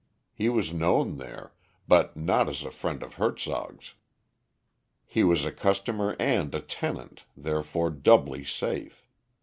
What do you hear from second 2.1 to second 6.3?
not as a friend of Hertzog's. He was a customer